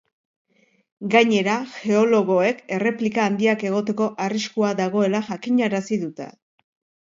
Gainera, 1.15 1.57
geologoek 1.89 2.63
erreplika 2.77 3.27
handiak 3.33 3.67
egoteko 3.73 4.09
arriskua 4.27 4.73
dagoela 4.81 5.23
jakinarazi 5.29 6.01
dute. 6.07 6.31